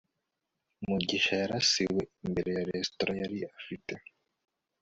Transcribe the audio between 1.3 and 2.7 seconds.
yarasiwe imbere ya